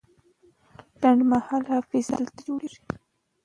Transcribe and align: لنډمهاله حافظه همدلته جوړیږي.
لنډمهاله 1.01 1.67
حافظه 1.73 2.09
همدلته 2.13 2.39
جوړیږي. 2.47 2.81